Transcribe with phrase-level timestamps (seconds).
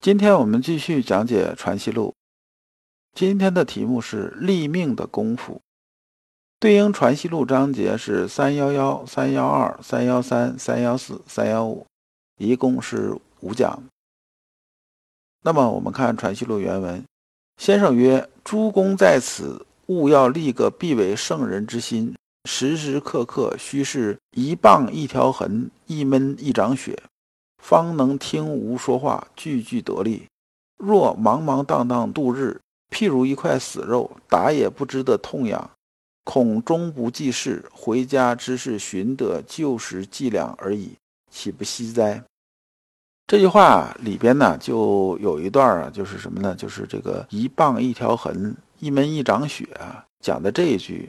[0.00, 2.08] 今天我们继续讲解《传习录》，
[3.14, 5.60] 今天的题目是立命的功夫，
[6.58, 11.86] 对应《传习录》章节是三幺幺、三幺二、三幺三、三幺四、三幺五，
[12.38, 13.82] 一共是五讲。
[15.42, 17.04] 那么我们看《传习录》原文，
[17.58, 27.02] 先生曰：“诸公在此，务要立个必为圣人之心，时时刻刻须是一棒一条痕，一闷一掌血。”
[27.60, 30.26] 方能听吾说话，句句得力。
[30.76, 35.70] 若茫茫荡荡度日，譬如一块死肉，打也不知的痛痒，
[36.24, 40.94] 恐终不济事，回家之事寻得旧时伎俩而已，
[41.30, 42.22] 岂不惜哉？
[43.26, 46.54] 这句话里边呢，就有一段啊，就是什么呢？
[46.56, 51.08] 就是这个一棒一条痕，一门一掌血啊，讲的这一句。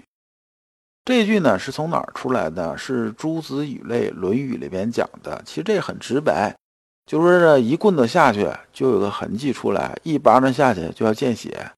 [1.03, 2.77] 这句呢是从哪儿出来的？
[2.77, 5.41] 是《诸子语类》《论语》里边讲的。
[5.45, 6.55] 其实这很直白，
[7.05, 11.71] 就说一棍子下去就有个痕迹出来，一巴掌下去就要见血。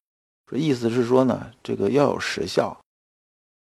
[0.49, 2.77] 说意思是说呢，这个要有实效。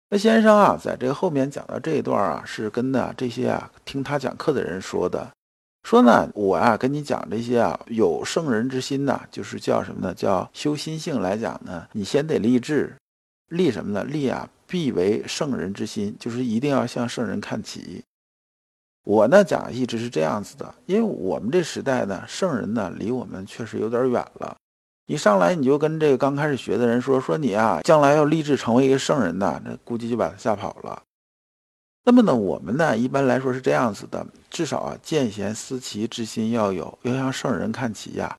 [0.09, 5.31] 那先生啊，在这个后面讲到这一段啊，是跟呢这些啊听他讲课的人说的。
[5.83, 10.15] 说呢，我啊跟你讲这些啊，有圣人之心呐，就是叫什么呢？
[10.15, 12.95] 叫修心性来讲呢，你先得立志，
[13.53, 14.05] 立什么呢？
[14.05, 14.49] 立啊。
[14.65, 18.03] 必为圣人之心，就是一定要向圣人看齐。
[19.05, 24.57] 我呢讲一直是这样子的，因为我们这时代呢，圣人呢离我们确实有点远了。
[25.05, 31.03] 一上来你就跟这个刚开始学的人说说你啊，将来要立志成为一个圣人呐，那估计就把他吓跑了。
[32.05, 38.35] 那么呢，我们呢一般来说是这样子的，至少啊见贤思齐之心要有，要向圣人看齐呀。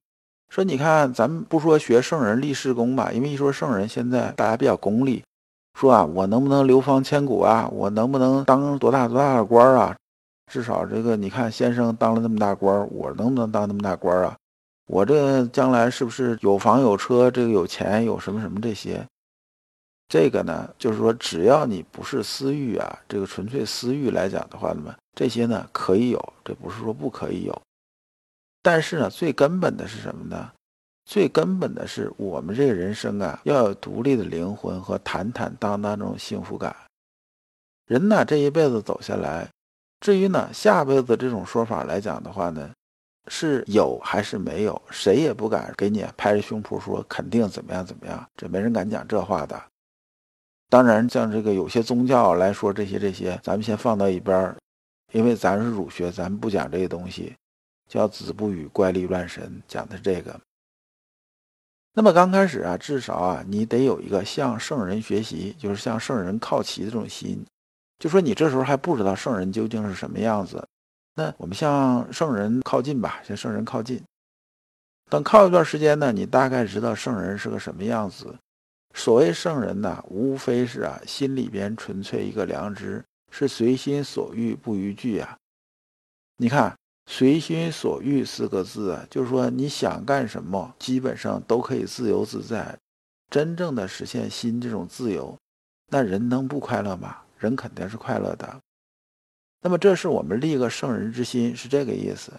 [0.53, 5.24] 说你看，咱们不说学圣人立世功吧，因为一说圣人，现在大家比较功利。
[5.74, 7.68] 说啊，我能不能流芳千古啊？
[7.72, 9.96] 我能不能当多大多大的官啊？
[10.52, 14.36] 至少这个，你看先生当了那么大官，我能不能当那么大官啊？
[14.86, 19.03] 我这将来是不是有房有车，这个有钱有什么什么这些？
[20.08, 27.62] 这个呢，就是说，只要你不是私欲啊，这个纯粹私欲来讲的话，那么这些呢可以有，这不是说不可以有。
[28.63, 30.51] 但是呢，最根本的是什么呢？
[31.06, 36.73] 最根本的是，我们这个人生啊，要有独立的灵魂和坦坦荡荡这种幸福感。
[37.85, 39.46] 人呢，这一辈子走下来，
[40.00, 42.72] 至于呢下辈子这种说法来讲的话呢，
[43.28, 49.62] 是有还是没有，谁也不敢给你拍着胸脯说肯定怎么样怎么样，这没人敢讲这话的。
[50.69, 54.56] 当然，像这个有些宗教来说这些这些，咱们先放到一边儿，
[55.12, 57.35] 因为咱是儒学，咱们不讲这些东西，
[57.94, 60.42] 叫子不语怪力乱神，讲的是这个。
[61.94, 67.46] 那么刚开始啊，至少啊，你得有一个向圣人学习，就是向圣人靠齐的这种心。
[68.00, 70.68] 就说你这时候还不知道圣人究竟是什么样子，
[71.14, 74.02] 那我们向圣人靠近吧，向圣人靠近。
[75.12, 78.36] 等靠一段时间呢，你大概知道圣人是个什么样子。
[78.96, 85.38] 所谓圣人呢，无非是啊，心里边纯粹一个良知，是随心所欲不逾矩啊。
[86.38, 86.76] 你看。
[87.06, 92.78] 随心所欲四个字啊，就是说你想干什么，基本上都可以自由自在，
[93.30, 95.38] 真正的实现心这种自由，
[95.91, 97.18] 那人能不快乐吗？
[97.38, 98.59] 人肯定是快乐的。
[99.62, 102.31] 那么这是我们立个圣人之心，是这个意思。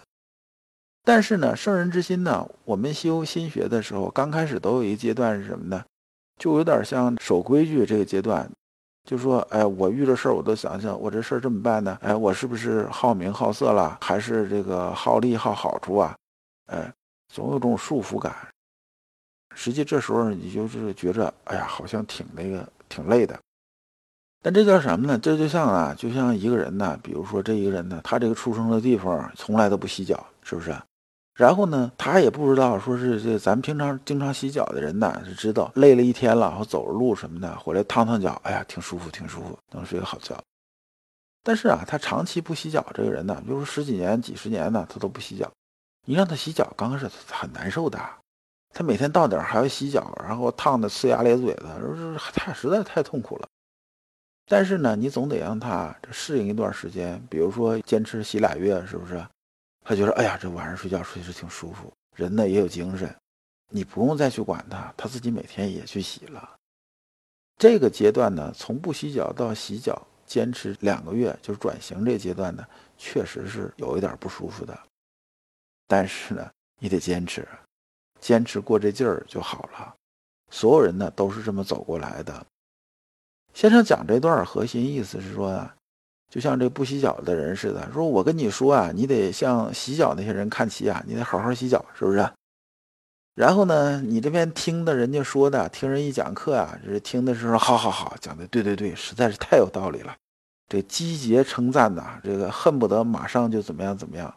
[1.03, 5.85] 但是呢，圣人之心呢，我们修心学的时候，刚开始都有一阶段是什么呢？
[6.39, 8.51] 就有点像守规矩这个阶段。
[9.05, 11.97] 就说，哎，我遇着事儿，我都想想，我这事儿这么办呢？
[12.01, 16.15] 哎，我是不是好名好色了，还是这个好利好好处啊？
[16.65, 16.91] 哎，
[17.31, 18.35] 总有种束缚感。
[19.53, 23.39] 实际这时候你就是觉着，哎呀，好像挺那个，挺累的。
[24.41, 25.17] 但这叫什么呢？
[25.19, 30.75] 这就像啊，就像一个人呢，比如说这一个人呢，他这个出生的地方从来都不洗脚，是不是？
[31.35, 40.41] 然后呢，他也不知道，说是这咱们平常经常洗脚的人呢，是知道累了一天了，然后走着路什么的，回来烫烫脚，哎呀，挺舒服，挺舒服，能睡个好觉。
[41.43, 45.51] 但是啊，他长期不洗脚，这个人呢，比如说十几年、几十年呢，他都不洗脚。
[46.05, 47.99] 你让他洗脚，刚开始他很难受的，
[48.73, 53.47] 他每天到点还要洗脚，然后烫的呲牙咧嘴的，说太实在太痛苦了。
[54.47, 59.21] 但是呢，你总得让他适应一段时间，比如说坚持洗俩月，是不是？
[59.87, 63.15] 他觉得哎呀，这晚上睡觉确实挺舒服，人呢也有精神，
[63.69, 66.55] 你不用再去管他，他自己每天也去洗了。
[67.57, 72.67] 这个阶段呢，从不洗脚到洗脚，坚持两个月，就是转型这阶段呢，
[72.97, 74.77] 确实是有一点不舒服的。
[75.87, 77.47] 但是呢，你得坚持，
[78.19, 79.95] 坚持过这劲儿就好了。
[80.49, 82.45] 所有人呢都是这么走过来的。
[83.53, 85.75] 先生讲这段核心意思是说啊，
[86.29, 92.29] 就像这不洗脚的人似的，说我跟你说啊，你得向洗脚那些人看齐啊，你得好好洗脚，是不是？
[93.35, 100.15] 然后呢，你这边听的人家说的，听人一讲课啊，这听的时候，好好好，讲的对对对，实在是太有道理了。
[100.67, 104.33] 这积极称赞呐，这个恨不得马上就怎么样怎么样。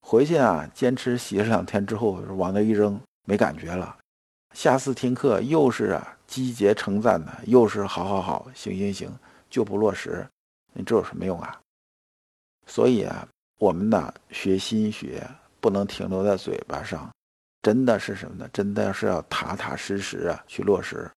[0.00, 3.96] 回去啊，坚持洗了两天之后，往那一扔，没感觉了。
[4.54, 9.10] 下次听课又是啊，击节称赞的，又是好好好，行行行，
[9.48, 10.26] 就不落实，
[10.72, 11.60] 你这有什么用啊？
[12.66, 13.26] 所以啊，
[13.58, 15.28] 我们呢学心学，
[15.60, 17.10] 不能停留在嘴巴上。
[17.62, 18.48] 真的是什么呢？
[18.52, 21.10] 真的是要踏踏实实啊去落实，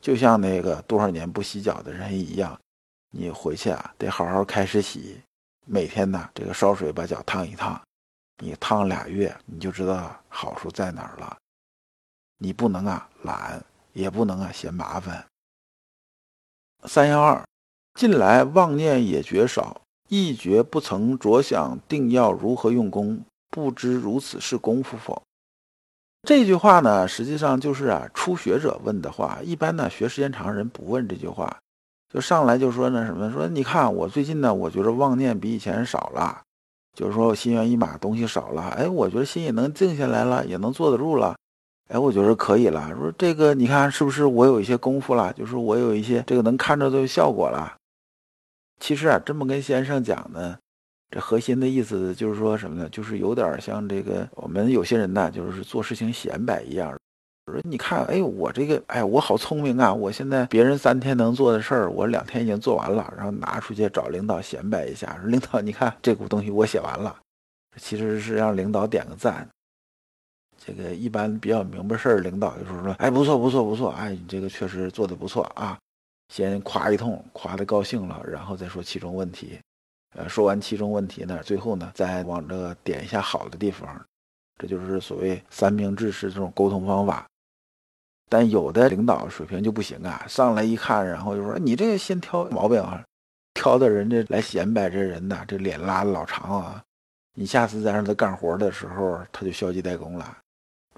[0.00, 2.58] 就像那个多少年不洗脚的人一样，
[3.12, 5.20] 你回去啊得好好开始洗，
[5.64, 7.80] 每天呢这个烧水把脚烫一烫，
[8.38, 11.36] 你烫俩月你就知道好处在哪儿了。
[12.38, 15.24] 你不能啊懒，也不能啊嫌麻烦。
[16.84, 17.42] 三幺二，
[17.96, 25.22] 近来妄念也绝少，一觉不曾着想定要如何用功，不知如此是功夫否？
[26.28, 29.38] 这句话呢，实际上就是啊，初学者问的话。
[29.42, 31.56] 一般呢，学时间长人不问这句话，
[32.12, 36.42] 就上来就说那什么，说你看我最近呢，我觉得妄念比以前少了，
[36.94, 41.34] 就是说我心猿意马东西少了，哎，我觉得心也能静下来了，也能坐得住了，
[41.88, 42.94] 哎，我觉得可以了。
[42.94, 45.32] 说这个你看是不是我有一些功夫了？
[45.32, 47.72] 就是我有一些这个能看着都有效果了。
[48.78, 50.58] 其实啊，这么跟先生讲呢。
[51.08, 52.88] 这核心的意思就是说什么呢？
[52.88, 56.92] 就是有点像这个我们有些人呢，就是做事情显摆一样。
[57.46, 59.94] 说你看，哎，我这个，哎，我好聪明啊！
[59.94, 67.16] 我现在别人三天能做的事儿，我两天已经做完了，然后拿出去找领导显摆一下，领导，你看这股东西我写完了。
[67.76, 69.48] 其实是让领导点个赞。
[70.58, 75.78] 这个一般比较明白事儿，领导就说说，哎，不错不错不错，哎，你这个确实做的不错啊。
[76.28, 79.58] 先夸一通，夸的高兴了，然后再说其中问题。
[80.14, 84.04] 呃，说完其中问题呢，最后呢，再往这点一下好的地方，
[84.58, 87.26] 这就是所谓三明治式这种沟通方法。
[88.28, 93.04] 但有的领导水平就不行啊，上来一看，然后就说你这个先挑毛病啊，
[93.54, 96.82] 挑的人家来显摆这人呐，这脸拉的老长啊，
[97.34, 100.38] 你下次再让他干活的时候，他就消极怠工了。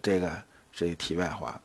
[0.00, 0.30] 这个
[0.70, 1.60] 是题外话。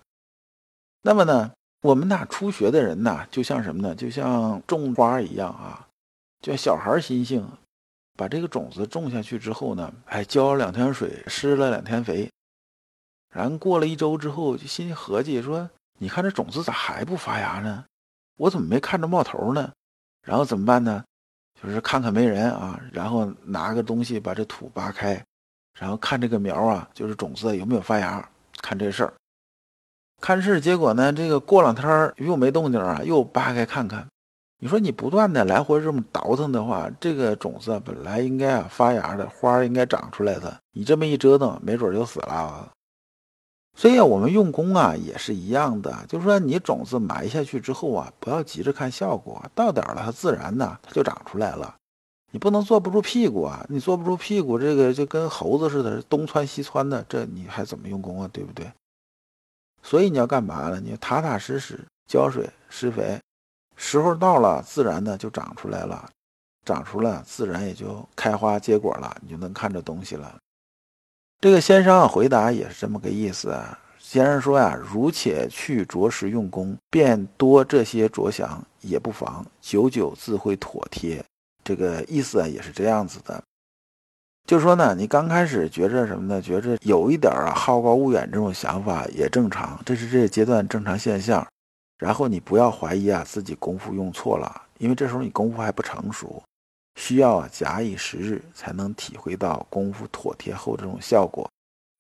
[1.04, 1.52] 那么呢，
[1.84, 3.94] 我们那初学的人呐，就像什么呢？
[3.94, 5.86] 就像种花一样啊。
[6.40, 7.46] 就小孩心性，
[8.18, 12.32] 把这个种子种下去之后呢，哎，浇了两天水，施了两天肥，
[13.36, 15.70] 然后过了一周之后，就心里合计说
[16.00, 17.84] ：“你看这种子咋还不发芽呢？
[18.38, 19.70] 我怎么没看着冒头呢？”
[20.26, 21.04] 然后怎么办呢？
[21.62, 25.22] 就是看看没人啊，然后拿个东西把这土扒开，
[25.78, 28.26] 然后看这个苗啊，就是种子有没有发芽，
[28.62, 29.14] 看这事儿。
[30.24, 34.08] 看事结果呢，这个过两天又没动静啊，又扒开看看。
[34.58, 42.72] 你说你不断的来回这么倒腾的话，这个种子本来应该啊发芽的，花应该长出来的，你这么一折腾，没准就死了。
[43.76, 51.76] 所以啊，我们用功啊也是一样的，就是说你种子埋下去之后啊，不要急着看效果，到点了它自然呢它就长出来了。
[52.32, 58.30] 你不能坐不住屁股啊，你坐不住屁股，这个就跟猴子似的，东窜西窜的，这你还怎么用功啊？
[58.32, 58.72] 对不对？
[59.84, 60.80] 所以你要干嘛呢？
[60.84, 63.20] 你踏踏实实浇水施肥。
[63.76, 66.10] 时候到了，自然的就长出来了，
[66.66, 70.36] 长出来自然也就开花结果了，你就能看着东西了。
[71.42, 73.78] 这个先生回答也是这么个意思啊。
[74.00, 81.24] 先生说呀：“如且去着实用功，便多这些着想也不妨，久久自会妥帖。”
[81.64, 83.42] 这个意思啊也是这样子的，
[84.46, 86.42] 就说呢，你刚开始觉着什么呢？
[86.42, 91.46] 觉着有一点啊好高骛远这种想法也正常，这是这个阶段正常现象。
[91.98, 96.44] 然后你不要怀疑啊，自己功夫用错了，因为这时候你功夫还不成熟，
[97.00, 101.50] 需要啊假以时日才能体会到功夫妥帖后这种效果，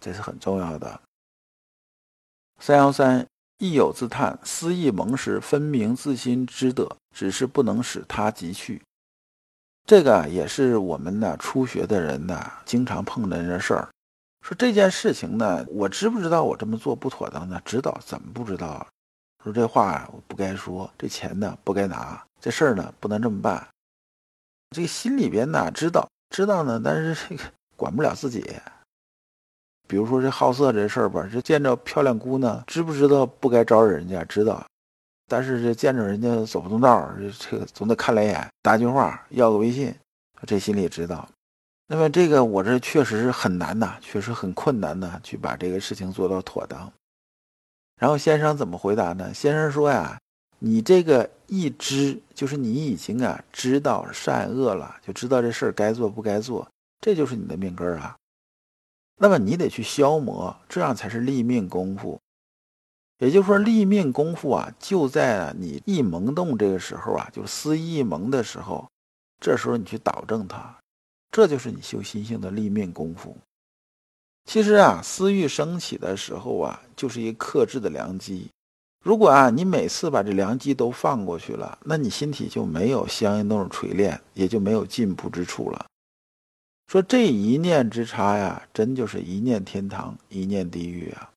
[0.03, 0.99] 这是很重要的。
[2.59, 3.25] 三幺三
[3.59, 8.81] 亦有自叹，思意蒙时，分明自心知得，只是不能使他即去。
[9.85, 13.89] 这个也是我们呢初学的人呢经常碰的那事儿。
[14.41, 17.61] 说这件事情呢，我知不知道我这么做不妥当呢？
[17.63, 18.85] 知道，怎么不知道？
[19.43, 23.65] 说这话我不该说，这钱呢不该拿，这事儿呢不能这么办。
[24.71, 27.43] 这个心里边呢知道知道呢，但是这个
[27.75, 28.43] 管不了自己。
[29.87, 34.23] 比如说这好色这事儿吧，这见着漂亮姑娘，知不知道不该招惹人家？
[34.23, 34.65] 知道，
[35.33, 39.91] 但是这见着人家走不动道儿，这总得看两眼，打句话，要个微信，
[40.45, 41.27] 这心里知道。
[41.87, 46.93] 那么这个我这确实是很难呐，确实很困难呐，去把这个事情做到妥当。
[47.99, 49.33] 然后先生怎么回答呢？
[49.33, 50.19] 先生说呀，
[50.59, 56.69] 你这个一知，就是你已经啊知道善恶了，就知道这事儿该做不该做，
[57.01, 58.15] 这就是你的命根儿啊。
[59.17, 62.19] 那么你得去消磨，这样才是立命功夫。
[63.23, 68.85] 也就是说，立命功夫啊，就在你一萌动这个时候啊，就是思一萌的时候，
[69.39, 70.77] 这时候你去导正它，
[71.31, 73.37] 这就是你修心性的立命功夫。
[74.43, 78.49] 其实啊，私欲升起的时候啊，就是一个克制的良机。
[79.01, 85.85] 如果啊，你每次把这良机都放过去了，那你心体就没有相应那种锤炼，也就没有进步之处了。
[86.87, 91.31] 说这一念之差呀，真就是一念天堂，一念地狱啊！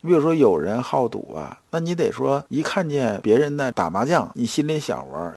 [0.00, 5.36] 你比如说有人好赌啊，那你得说一看见别人呢打麻将，你心里想玩，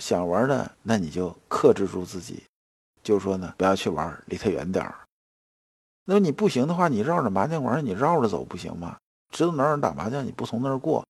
[0.00, 2.42] 想玩呢，那你就克制住自己，
[3.02, 4.94] 就说呢，不要去玩，离他远点儿。
[6.06, 8.96] 那你不行的话，你绕着麻将馆，你绕着走不行吗？
[9.30, 11.06] 知道哪儿打麻将，你不从那儿过，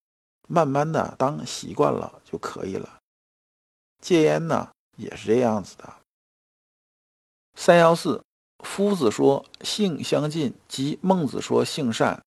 [0.48, 2.98] 慢慢的当习惯了就可以了。
[4.02, 5.88] 戒烟呢，也是这样子的。
[7.54, 8.20] 三幺四，
[8.64, 12.20] 夫子说性相近，即孟子说性善。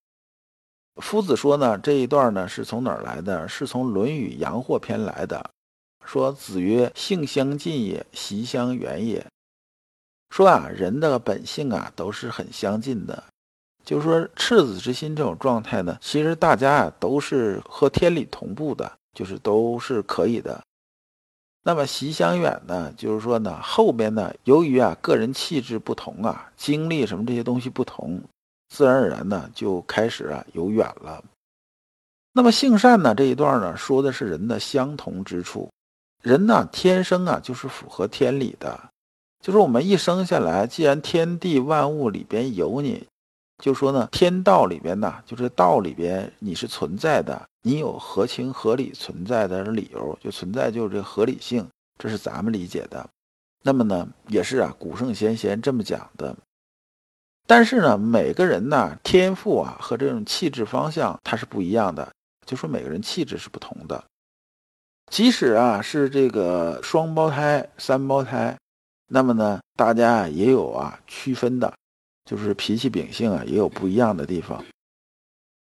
[1.01, 3.47] 夫子说呢，这一段呢是从哪儿来的？
[3.49, 5.49] 是从《论语阳货篇》来的。
[6.05, 9.25] 说子曰：“性相近也，习相远也。”
[10.29, 13.23] 说啊，人的本性啊都是很相近的，
[13.83, 20.61] 就是说赤子之心这种状态呢，其实大家啊都是和天理同步的，就是都是可以的。
[21.63, 28.21] 那么习相远呢，就是说呢后边呢，由于啊个人气质不同啊，经历什么这些东西不同，
[28.71, 31.21] 自然而然呢就开始啊有远了。
[32.31, 35.69] 那么性善呢这一段呢说的是人的相同之处，
[36.23, 38.79] 人呢天生啊就是符合天理的。
[39.41, 43.05] 就是我们一生下来，既然天地万物里边有你，
[43.57, 53.09] 就说呢，天道里边呢，就是道里边你是存在的，你有合情合理存在的理由，就存在就是这合理性，这是咱们理解的。
[53.63, 56.37] 那么呢，也是啊，古圣先贤这么讲的。
[57.51, 62.09] 但是呢，每个人呢，天赋啊和这种气质方向它是不一样的，
[62.45, 64.01] 就说每个人气质是不同的。
[65.11, 68.57] 即使啊是这个双胞胎、三胞胎。
[69.09, 71.73] 那么呢，大家也有啊区分的，
[72.23, 74.63] 就是脾气秉性啊也有不一样的地方。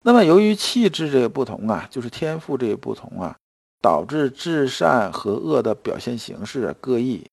[0.03, 3.37] 那么由于气质这个不同啊，就是天赋这个不同啊，
[3.83, 7.23] 导致至善和恶的表现形式各异，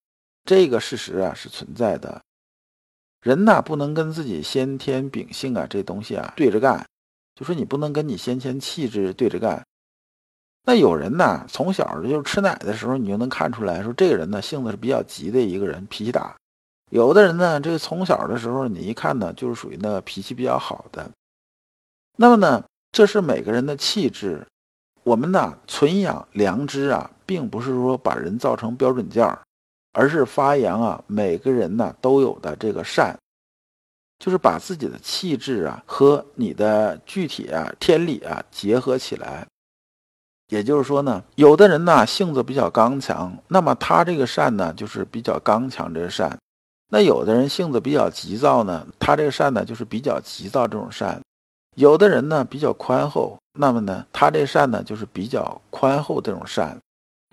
[0.44, 2.20] 这个事实啊是存在的。
[3.24, 6.86] 人呐不能跟自己先天秉性啊这东西啊对着干，
[7.34, 9.66] 就说你不能跟你先天气质对着干。
[10.66, 16.36] 那有人呢，从小就吃奶的时候，你就能看出来说，这个人呢性子是比较急的一个人，脾气大。
[16.90, 21.10] 有的人呢，这个从小的时候，你一看呢，就是属于那脾气比较好的。
[22.18, 22.62] 那么呢，
[22.92, 24.46] 这是每个人的气质。
[25.02, 29.42] 我们呢，存养良知啊，并不是说把人造成标准件儿，
[29.94, 33.16] 而是发扬啊，每个人呢都有的这个善，
[34.18, 39.46] 就是把自己的气质啊和你的具体啊天理啊结合起来。
[40.48, 46.28] 也就是说呢，有的人呢性子比较刚强，那么他这个善呢就是比较刚强这个善；
[46.90, 51.18] 那有的人性子比较急躁呢，他这个善呢就是比较急躁这种善；
[51.76, 56.76] 有的人呢比较宽厚，那么呢他这善呢就是比较宽厚这种善；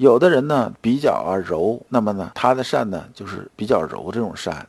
[0.01, 4.67] 有的人呢比较啊柔，那么呢他的善呢就是比较柔这种善。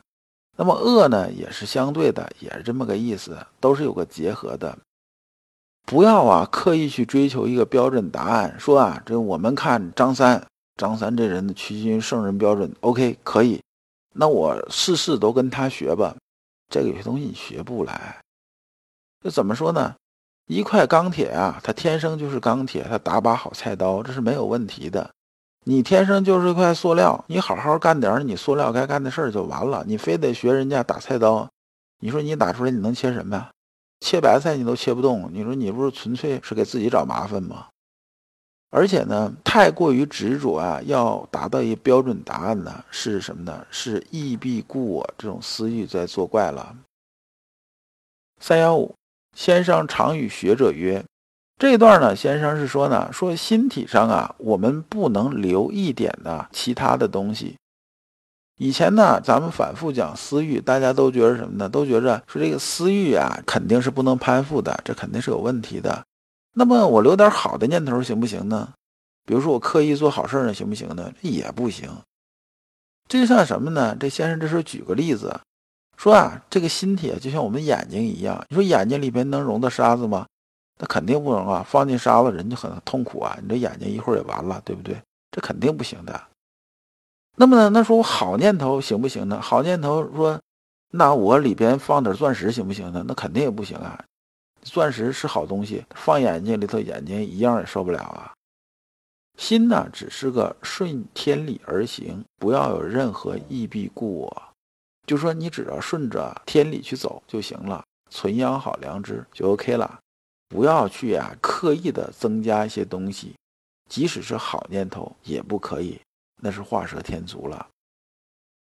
[0.58, 4.76] 那么恶呢也是相对的，也是这么个意思，都是有个结合的。
[5.86, 8.54] 不要啊，刻意去追求一个标准答案。
[8.58, 10.46] 说啊，这我们看张三，
[10.76, 13.58] 张三这人的趋近于圣人标准，OK，可以。
[14.12, 16.14] 那我事事都跟他学吧，
[16.68, 18.18] 这个有些东西你学不来。
[19.24, 19.94] 这怎么说呢？
[20.46, 25.10] 一块钢铁啊，它天生就是钢铁，它打把好菜刀，这是没有问题的。
[25.64, 29.84] 你天生就是块塑料，你好好干点你塑料该干的事儿就完了。
[29.86, 31.48] 你非得学人家打菜刀，
[32.00, 33.48] 你说你打出来你能切什么？
[34.00, 37.68] 切白菜你都切不动，你说你不是纯粹是给自己找麻烦吗？
[38.70, 43.64] 而且呢，太过于执着啊，要达到一个标准答案呢，是什么呢？
[43.70, 46.74] 是异必故我这种私欲在作怪了。
[48.40, 48.92] 三幺五，
[49.36, 51.04] 先生常与学者曰
[51.62, 57.56] ：“这段呢，先生是说呢，说心体上啊，我们不能留一点的其他的东西。
[58.58, 61.68] 以前呢，咱们反复讲私欲，大家都觉得什么呢？
[61.68, 66.04] 都觉着说这个私欲啊，肯定是不能攀附的，这肯定是有问题的。
[66.52, 68.70] 那么我留点好的念头行不行呢？
[69.24, 71.12] 比如说我刻意做好事呢，行不行呢？
[71.20, 71.88] 也不行。
[73.06, 73.96] 这就像什么呢？
[74.00, 75.38] 这先生这时候举个例子，
[75.96, 80.26] 说啊，这个心体就像我们眼睛一样，你说眼睛里边能容得沙子吗？
[80.82, 81.64] 那肯定不能啊！
[81.64, 83.38] 放进沙子，人就很痛苦啊！
[83.40, 85.00] 你这眼睛一会儿也完了，对不对？
[85.30, 86.20] 这肯定不行的。
[87.36, 87.70] 那么呢？
[87.70, 89.40] 那说我好念头行不行呢？
[89.40, 90.40] 好念头说，
[90.90, 93.04] 那我里边放点钻石行不行呢？
[93.06, 94.04] 那肯定也不行啊！
[94.62, 98.32] 钻石是好东西，放眼睛里头，眼睛一样也受不了啊。
[99.38, 104.42] 心呢，只是个顺天理而行，不要有任何意必故我。
[105.06, 110.00] 就说你只要顺着天理去走就行了，存养好良知就 OK 了。
[110.52, 113.34] 不要去啊，刻意的增加一些东西，
[113.88, 115.98] 即使是好念头也不可以。
[116.42, 117.68] 那是画蛇添足了。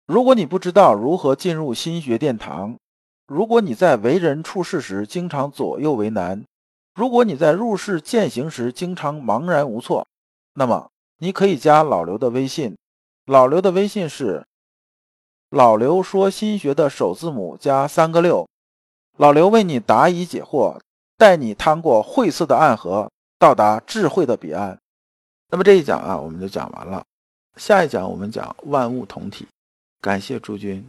[0.05, 2.75] 如果你不知道如何进入心学殿堂，
[3.27, 6.43] 如果你在为人处事时经常左右为难，
[6.95, 10.05] 如果你在入世践行时经常茫然无措，
[10.55, 12.75] 那么你可以加老刘的微信。
[13.25, 14.43] 老刘的微信是
[15.51, 18.45] “老刘说心学”的首字母加三个六。
[19.17, 20.79] 老刘为你答疑解惑，
[21.19, 24.79] 带你趟过晦涩的暗河，到达智慧的彼岸。
[25.49, 27.03] 那么这一讲啊，我们就讲完了。
[27.57, 29.45] 下一讲我们讲万物同体，
[29.99, 30.87] 感谢诸君。